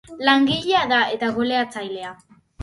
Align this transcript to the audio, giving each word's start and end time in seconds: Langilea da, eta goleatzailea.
Langilea 0.27 0.79
da, 0.93 1.01
eta 1.17 1.29
goleatzailea. 1.35 2.17